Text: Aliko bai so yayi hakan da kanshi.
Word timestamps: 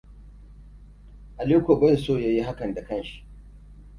Aliko 1.37 1.75
bai 1.81 1.97
so 1.97 2.17
yayi 2.19 2.41
hakan 2.41 2.73
da 2.75 2.83
kanshi. 2.83 3.25